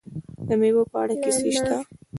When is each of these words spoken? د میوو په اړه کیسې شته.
د 0.47 0.49
میوو 0.59 0.83
په 0.91 0.97
اړه 1.01 1.13
کیسې 1.23 1.49
شته. 1.57 1.75